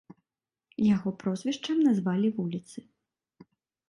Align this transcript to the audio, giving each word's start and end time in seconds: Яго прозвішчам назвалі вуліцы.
Яго 0.95 1.09
прозвішчам 1.23 1.77
назвалі 1.87 2.27
вуліцы. 2.39 2.79